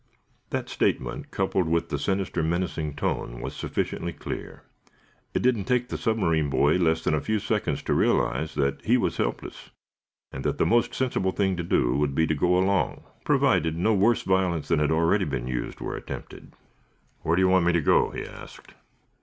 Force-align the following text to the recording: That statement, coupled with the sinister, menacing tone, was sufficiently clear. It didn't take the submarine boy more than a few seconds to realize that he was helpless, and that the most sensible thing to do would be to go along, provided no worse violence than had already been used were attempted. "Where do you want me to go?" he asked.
That 0.49 0.67
statement, 0.67 1.29
coupled 1.29 1.67
with 1.69 1.89
the 1.89 1.99
sinister, 1.99 2.41
menacing 2.41 2.95
tone, 2.95 3.39
was 3.39 3.55
sufficiently 3.55 4.11
clear. 4.11 4.63
It 5.35 5.43
didn't 5.43 5.65
take 5.65 5.89
the 5.89 5.95
submarine 5.97 6.49
boy 6.49 6.79
more 6.79 6.95
than 6.95 7.13
a 7.13 7.21
few 7.21 7.37
seconds 7.37 7.83
to 7.83 7.93
realize 7.93 8.55
that 8.55 8.83
he 8.83 8.97
was 8.97 9.17
helpless, 9.17 9.69
and 10.31 10.43
that 10.43 10.57
the 10.57 10.65
most 10.65 10.95
sensible 10.95 11.31
thing 11.31 11.55
to 11.55 11.61
do 11.63 11.95
would 11.97 12.15
be 12.15 12.25
to 12.25 12.33
go 12.33 12.57
along, 12.57 13.03
provided 13.25 13.77
no 13.77 13.93
worse 13.93 14.23
violence 14.23 14.69
than 14.69 14.79
had 14.79 14.89
already 14.89 15.25
been 15.25 15.45
used 15.45 15.79
were 15.79 15.95
attempted. 15.95 16.53
"Where 17.21 17.35
do 17.35 17.43
you 17.43 17.49
want 17.49 17.67
me 17.67 17.73
to 17.73 17.81
go?" 17.81 18.09
he 18.09 18.23
asked. 18.25 18.73